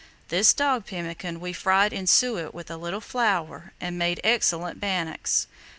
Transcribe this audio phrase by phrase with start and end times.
[0.29, 5.45] This dog pemmican we fried in suet with a little flour and made excellent bannocks.